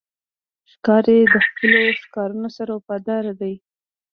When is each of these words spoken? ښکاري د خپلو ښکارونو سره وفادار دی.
ښکاري 0.71 1.17
د 1.31 1.35
خپلو 1.45 1.81
ښکارونو 2.01 2.49
سره 2.57 2.71
وفادار 2.73 3.25
دی. 3.41 3.53